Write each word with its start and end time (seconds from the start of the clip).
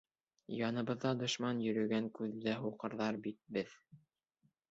Яныбыҙҙа 0.67 1.09
дошман 1.23 1.59
йөрөгән, 1.65 2.09
күҙле 2.19 2.57
һуҡырҙар 2.63 3.19
бит 3.27 3.39
бе-еҙ. 3.59 3.77